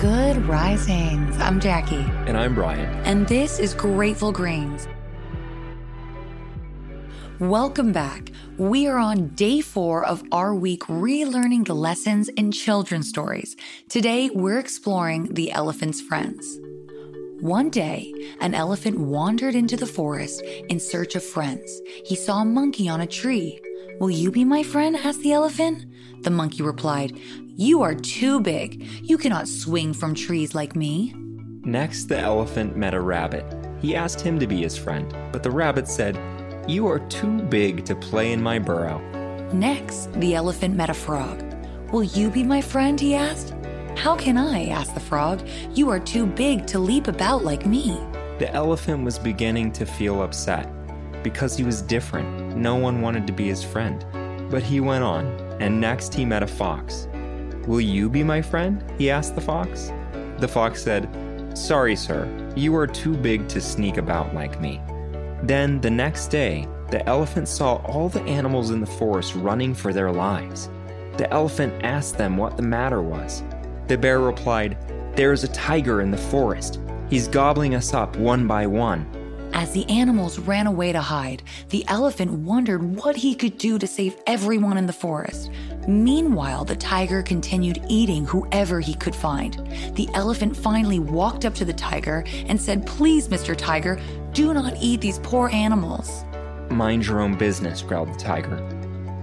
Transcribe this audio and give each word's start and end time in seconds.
Good 0.00 0.46
risings. 0.46 1.36
I'm 1.36 1.60
Jackie. 1.60 2.06
And 2.26 2.34
I'm 2.34 2.54
Bryan. 2.54 2.88
And 3.04 3.28
this 3.28 3.58
is 3.58 3.74
Grateful 3.74 4.32
Grains. 4.32 4.88
Welcome 7.38 7.92
back. 7.92 8.30
We 8.56 8.86
are 8.86 8.96
on 8.96 9.28
day 9.34 9.60
four 9.60 10.02
of 10.06 10.22
our 10.32 10.54
week 10.54 10.84
relearning 10.84 11.66
the 11.66 11.74
lessons 11.74 12.30
in 12.30 12.50
children's 12.50 13.10
stories. 13.10 13.56
Today, 13.90 14.30
we're 14.32 14.58
exploring 14.58 15.34
the 15.34 15.52
elephant's 15.52 16.00
friends. 16.00 16.58
One 17.40 17.68
day, 17.68 18.10
an 18.40 18.54
elephant 18.54 18.98
wandered 18.98 19.54
into 19.54 19.76
the 19.76 19.86
forest 19.86 20.40
in 20.70 20.80
search 20.80 21.14
of 21.14 21.22
friends. 21.22 21.78
He 22.06 22.16
saw 22.16 22.40
a 22.40 22.46
monkey 22.46 22.88
on 22.88 23.02
a 23.02 23.06
tree. 23.06 23.60
Will 24.00 24.10
you 24.10 24.30
be 24.30 24.46
my 24.46 24.62
friend? 24.62 24.96
asked 24.96 25.20
the 25.20 25.34
elephant. 25.34 25.84
The 26.22 26.30
monkey 26.30 26.62
replied, 26.62 27.20
You 27.56 27.82
are 27.82 27.94
too 27.94 28.40
big. 28.40 28.82
You 29.02 29.18
cannot 29.18 29.46
swing 29.46 29.92
from 29.92 30.14
trees 30.14 30.54
like 30.54 30.74
me. 30.74 31.12
Next, 31.64 32.06
the 32.06 32.18
elephant 32.18 32.78
met 32.78 32.94
a 32.94 33.00
rabbit. 33.02 33.44
He 33.78 33.94
asked 33.94 34.22
him 34.22 34.38
to 34.38 34.46
be 34.46 34.62
his 34.62 34.74
friend, 34.74 35.14
but 35.32 35.42
the 35.42 35.50
rabbit 35.50 35.86
said, 35.86 36.18
You 36.66 36.86
are 36.86 37.00
too 37.10 37.42
big 37.42 37.84
to 37.84 37.94
play 37.94 38.32
in 38.32 38.42
my 38.42 38.58
burrow. 38.58 39.00
Next, 39.52 40.10
the 40.14 40.34
elephant 40.34 40.74
met 40.74 40.88
a 40.88 40.94
frog. 40.94 41.44
Will 41.92 42.04
you 42.04 42.30
be 42.30 42.42
my 42.42 42.62
friend? 42.62 42.98
he 42.98 43.14
asked. 43.14 43.54
How 43.98 44.16
can 44.16 44.38
I? 44.38 44.68
asked 44.68 44.94
the 44.94 45.00
frog. 45.00 45.46
You 45.74 45.90
are 45.90 46.00
too 46.00 46.24
big 46.24 46.66
to 46.68 46.78
leap 46.78 47.06
about 47.06 47.44
like 47.44 47.66
me. 47.66 48.00
The 48.38 48.50
elephant 48.54 49.04
was 49.04 49.18
beginning 49.18 49.72
to 49.72 49.84
feel 49.84 50.22
upset. 50.22 50.72
Because 51.22 51.56
he 51.56 51.64
was 51.64 51.82
different, 51.82 52.56
no 52.56 52.76
one 52.76 53.00
wanted 53.00 53.26
to 53.26 53.32
be 53.32 53.48
his 53.48 53.62
friend. 53.62 54.04
But 54.50 54.62
he 54.62 54.80
went 54.80 55.04
on, 55.04 55.26
and 55.60 55.80
next 55.80 56.14
he 56.14 56.24
met 56.24 56.42
a 56.42 56.46
fox. 56.46 57.08
Will 57.66 57.80
you 57.80 58.08
be 58.08 58.24
my 58.24 58.42
friend? 58.42 58.82
he 58.98 59.10
asked 59.10 59.34
the 59.34 59.40
fox. 59.40 59.92
The 60.38 60.48
fox 60.48 60.82
said, 60.82 61.08
Sorry, 61.54 61.94
sir, 61.94 62.28
you 62.56 62.74
are 62.76 62.86
too 62.86 63.16
big 63.16 63.48
to 63.48 63.60
sneak 63.60 63.96
about 63.96 64.34
like 64.34 64.60
me. 64.60 64.80
Then, 65.42 65.80
the 65.80 65.90
next 65.90 66.28
day, 66.28 66.66
the 66.90 67.06
elephant 67.08 67.48
saw 67.48 67.76
all 67.84 68.08
the 68.08 68.22
animals 68.22 68.70
in 68.70 68.80
the 68.80 68.86
forest 68.86 69.34
running 69.34 69.74
for 69.74 69.92
their 69.92 70.10
lives. 70.10 70.68
The 71.16 71.30
elephant 71.32 71.84
asked 71.84 72.16
them 72.18 72.36
what 72.36 72.56
the 72.56 72.62
matter 72.62 73.02
was. 73.02 73.44
The 73.86 73.98
bear 73.98 74.20
replied, 74.20 74.76
There 75.14 75.32
is 75.32 75.44
a 75.44 75.48
tiger 75.48 76.00
in 76.00 76.10
the 76.10 76.16
forest. 76.16 76.80
He's 77.08 77.28
gobbling 77.28 77.74
us 77.74 77.92
up 77.92 78.16
one 78.16 78.46
by 78.46 78.66
one. 78.66 79.06
As 79.60 79.72
the 79.72 79.86
animals 79.90 80.38
ran 80.38 80.66
away 80.66 80.90
to 80.90 81.02
hide, 81.02 81.42
the 81.68 81.84
elephant 81.86 82.32
wondered 82.32 82.82
what 82.82 83.14
he 83.14 83.34
could 83.34 83.58
do 83.58 83.78
to 83.78 83.86
save 83.86 84.16
everyone 84.26 84.78
in 84.78 84.86
the 84.86 84.92
forest. 84.94 85.50
Meanwhile, 85.86 86.64
the 86.64 86.76
tiger 86.76 87.22
continued 87.22 87.84
eating 87.86 88.24
whoever 88.24 88.80
he 88.80 88.94
could 88.94 89.14
find. 89.14 89.52
The 89.96 90.08
elephant 90.14 90.56
finally 90.56 90.98
walked 90.98 91.44
up 91.44 91.54
to 91.56 91.66
the 91.66 91.74
tiger 91.74 92.24
and 92.46 92.58
said, 92.58 92.86
Please, 92.86 93.28
Mr. 93.28 93.54
Tiger, 93.54 94.00
do 94.32 94.54
not 94.54 94.78
eat 94.80 95.02
these 95.02 95.18
poor 95.18 95.50
animals. 95.50 96.24
Mind 96.70 97.06
your 97.06 97.20
own 97.20 97.36
business, 97.36 97.82
growled 97.82 98.14
the 98.14 98.18
tiger. 98.18 98.56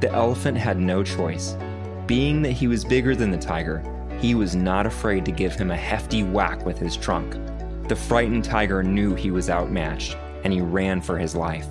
The 0.02 0.12
elephant 0.12 0.60
had 0.60 0.78
no 0.78 1.02
choice. 1.02 1.58
Being 2.06 2.44
that 2.44 2.52
he 2.52 2.68
was 2.68 2.86
bigger 2.86 3.16
than 3.16 3.32
the 3.32 3.40
tiger, 3.40 3.82
he 4.20 4.36
was 4.36 4.56
not 4.56 4.86
afraid 4.86 5.26
to 5.26 5.32
give 5.32 5.56
him 5.56 5.72
a 5.72 5.76
hefty 5.76 6.22
whack 6.22 6.64
with 6.64 6.78
his 6.78 6.96
trunk. 6.96 7.36
The 7.88 7.96
frightened 7.96 8.44
tiger 8.44 8.84
knew 8.84 9.16
he 9.16 9.32
was 9.32 9.50
outmatched, 9.50 10.16
and 10.48 10.53
he 10.53 10.62
ran 10.62 11.02
for 11.02 11.17
his 11.17 11.36
life. 11.36 11.67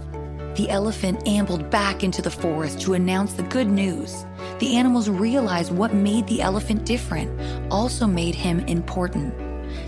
The 0.55 0.69
elephant 0.69 1.27
ambled 1.27 1.71
back 1.71 2.05
into 2.05 2.21
the 2.21 2.31
forest 2.31 2.79
to 2.83 2.93
announce 2.93 3.33
the 3.33 3.43
good 3.45 3.69
news. 3.69 4.27
The 4.59 4.77
animals 4.77 5.09
realized 5.09 5.73
what 5.73 5.95
made 5.95 6.27
the 6.27 6.43
elephant 6.43 6.85
different 6.85 7.41
also 7.73 8.07
made 8.07 8.35
him 8.35 8.61
important. 8.61 9.35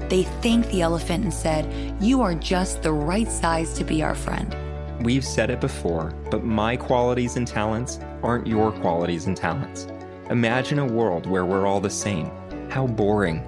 They 0.08 0.22
thanked 0.40 0.70
the 0.70 0.80
elephant 0.80 1.24
and 1.24 1.34
said, 1.34 2.02
You 2.02 2.22
are 2.22 2.34
just 2.34 2.82
the 2.82 2.92
right 2.92 3.30
size 3.30 3.74
to 3.74 3.84
be 3.84 4.02
our 4.02 4.14
friend. 4.14 4.56
We've 5.04 5.24
said 5.24 5.50
it 5.50 5.60
before, 5.60 6.14
but 6.30 6.44
my 6.44 6.78
qualities 6.78 7.36
and 7.36 7.46
talents 7.46 8.00
aren't 8.22 8.46
your 8.46 8.72
qualities 8.72 9.26
and 9.26 9.36
talents. 9.36 9.86
Imagine 10.30 10.78
a 10.78 10.86
world 10.86 11.26
where 11.26 11.44
we're 11.44 11.66
all 11.66 11.80
the 11.80 11.90
same. 11.90 12.30
How 12.70 12.86
boring. 12.86 13.42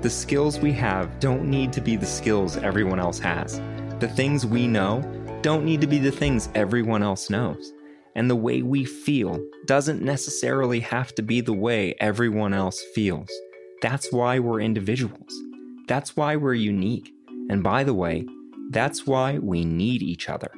The 0.00 0.10
skills 0.10 0.58
we 0.58 0.72
have 0.72 1.20
don't 1.20 1.44
need 1.44 1.72
to 1.74 1.80
be 1.80 1.94
the 1.94 2.06
skills 2.06 2.56
everyone 2.56 2.98
else 2.98 3.20
has. 3.20 3.60
The 4.00 4.08
things 4.08 4.46
we 4.46 4.66
know 4.66 5.02
don't 5.42 5.62
need 5.62 5.82
to 5.82 5.86
be 5.86 5.98
the 5.98 6.10
things 6.10 6.48
everyone 6.54 7.02
else 7.02 7.28
knows. 7.28 7.70
And 8.14 8.30
the 8.30 8.34
way 8.34 8.62
we 8.62 8.86
feel 8.86 9.38
doesn't 9.66 10.00
necessarily 10.00 10.80
have 10.80 11.14
to 11.16 11.22
be 11.22 11.42
the 11.42 11.52
way 11.52 11.94
everyone 12.00 12.54
else 12.54 12.82
feels. 12.94 13.28
That's 13.82 14.10
why 14.10 14.38
we're 14.38 14.62
individuals. 14.62 15.30
That's 15.86 16.16
why 16.16 16.36
we're 16.36 16.54
unique. 16.54 17.12
And 17.50 17.62
by 17.62 17.84
the 17.84 17.92
way, 17.92 18.24
that's 18.70 19.06
why 19.06 19.36
we 19.36 19.66
need 19.66 20.00
each 20.00 20.30
other. 20.30 20.50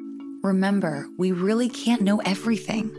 Remember, 0.45 1.09
we 1.19 1.33
really 1.33 1.69
can't 1.69 2.03
know 2.03 2.21
everything. 2.21 2.95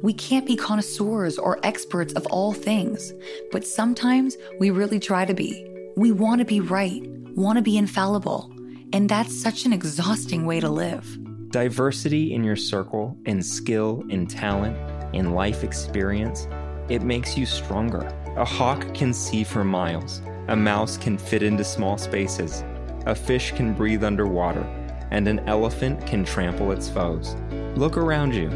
We 0.00 0.12
can't 0.12 0.46
be 0.46 0.54
connoisseurs 0.54 1.38
or 1.38 1.58
experts 1.64 2.12
of 2.12 2.24
all 2.26 2.52
things, 2.52 3.12
but 3.50 3.66
sometimes 3.66 4.36
we 4.60 4.70
really 4.70 5.00
try 5.00 5.24
to 5.24 5.34
be. 5.34 5.66
We 5.96 6.12
want 6.12 6.38
to 6.38 6.44
be 6.44 6.60
right, 6.60 7.02
want 7.34 7.56
to 7.56 7.62
be 7.62 7.76
infallible, 7.76 8.54
and 8.92 9.08
that's 9.08 9.40
such 9.40 9.64
an 9.64 9.72
exhausting 9.72 10.46
way 10.46 10.60
to 10.60 10.68
live. 10.68 11.18
Diversity 11.50 12.34
in 12.34 12.44
your 12.44 12.56
circle, 12.56 13.16
in 13.24 13.42
skill, 13.42 14.04
in 14.08 14.26
talent, 14.26 14.76
in 15.14 15.32
life 15.32 15.64
experience, 15.64 16.46
it 16.88 17.02
makes 17.02 17.36
you 17.36 17.46
stronger. 17.46 18.12
A 18.36 18.44
hawk 18.44 18.94
can 18.94 19.12
see 19.12 19.44
for 19.44 19.64
miles, 19.64 20.22
a 20.48 20.56
mouse 20.56 20.96
can 20.96 21.18
fit 21.18 21.42
into 21.42 21.64
small 21.64 21.98
spaces, 21.98 22.64
a 23.06 23.14
fish 23.14 23.52
can 23.52 23.74
breathe 23.74 24.04
underwater, 24.04 24.62
and 25.10 25.26
an 25.26 25.40
elephant 25.40 26.06
can 26.06 26.24
trample 26.24 26.72
its 26.72 26.88
foes. 26.88 27.34
Look 27.76 27.96
around 27.96 28.34
you. 28.34 28.48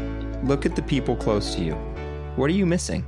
Look 0.43 0.65
at 0.65 0.75
the 0.75 0.81
people 0.81 1.15
close 1.15 1.55
to 1.55 1.63
you. 1.63 1.73
What 2.35 2.49
are 2.49 2.53
you 2.53 2.65
missing? 2.65 3.05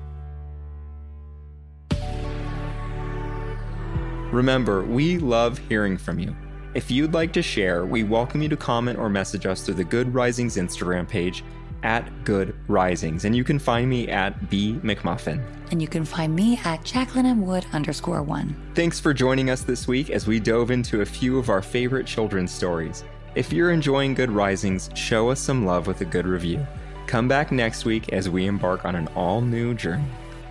Remember, 4.32 4.84
we 4.84 5.18
love 5.18 5.58
hearing 5.58 5.98
from 5.98 6.20
you. 6.20 6.36
If 6.76 6.92
you'd 6.92 7.14
like 7.14 7.32
to 7.32 7.42
share, 7.42 7.86
we 7.86 8.04
welcome 8.04 8.42
you 8.42 8.50
to 8.50 8.58
comment 8.58 9.00
or 9.00 9.10
message 9.10 9.46
us 9.46 9.64
through 9.64 9.76
the 9.76 9.86
Good 9.86 10.14
Risings 10.14 10.58
Instagram 10.58 11.08
page 11.08 11.42
at 11.84 12.26
Good 12.26 12.54
Risings, 12.68 13.24
and 13.24 13.34
you 13.34 13.46
can 13.46 13.60
find 13.60 13.90
me 13.90 14.10
at 14.10 14.50
B 14.50 14.78
McMullin. 14.84 15.42
And 15.72 15.82
you 15.82 15.88
can 15.88 16.04
find 16.04 16.36
me 16.36 16.60
at 16.66 16.84
Jacqueline 16.84 17.28
M. 17.28 17.46
Wood 17.46 17.66
underscore 17.72 18.24
one. 18.24 18.62
Thanks 18.74 19.00
for 19.00 19.14
joining 19.14 19.50
us 19.50 19.62
this 19.62 19.88
week 19.88 20.10
as 20.10 20.28
we 20.28 20.38
dove 20.38 20.70
into 20.70 21.00
a 21.00 21.06
few 21.06 21.40
of 21.40 21.50
our 21.50 21.62
favorite 21.62 22.08
children's 22.08 22.52
stories. 22.52 23.06
If 23.36 23.54
you're 23.54 23.72
enjoying 23.72 24.14
Good 24.14 24.30
Risings, 24.30 24.90
show 24.96 25.30
us 25.30 25.40
some 25.40 25.66
love 25.66 25.88
with 25.88 26.02
a 26.02 26.06
good 26.06 26.28
review. 26.28 26.68
Come 27.08 27.30
back 27.30 27.54
next 27.54 27.86
week 27.86 28.12
as 28.12 28.28
we 28.28 28.48
embark 28.48 28.84
on 28.84 28.98
an 28.98 29.08
all 29.16 29.40
new 29.40 29.76
journey. 29.76 30.04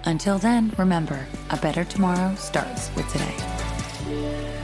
Until 0.07 0.39
then, 0.39 0.73
remember 0.79 1.27
a 1.51 1.59
better 1.59 1.85
tomorrow 1.85 2.35
starts 2.37 2.91
with 2.97 3.07
today. 3.13 4.64